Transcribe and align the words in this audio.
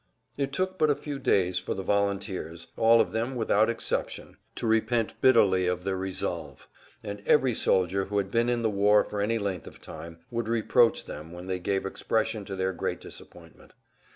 It 0.35 0.51
took 0.51 0.79
but 0.79 0.89
a 0.89 0.95
few 0.95 1.19
days 1.19 1.59
for 1.59 1.75
the 1.75 1.83
volunteers—all 1.83 2.99
of 2.99 3.11
them 3.11 3.35
without 3.35 3.65
an 3.69 3.69
exception—to 3.69 4.65
repent 4.65 5.21
bitterly 5.21 5.67
of 5.67 5.83
their 5.83 5.95
resolve, 5.95 6.67
and 7.03 7.21
every 7.27 7.53
soldier 7.53 8.05
who 8.05 8.17
had 8.17 8.31
been 8.31 8.49
in 8.49 8.63
the 8.63 8.69
war 8.71 9.03
for 9.03 9.21
any 9.21 9.37
length 9.37 9.67
of 9.67 9.79
time 9.79 10.17
would 10.31 10.47
reproach 10.47 11.05
them 11.05 11.31
when 11.31 11.45
they 11.45 11.59
gave 11.59 11.85
expression 11.85 12.45
to 12.45 12.55
their 12.55 12.73
great 12.73 12.99
disappointment. 12.99 13.73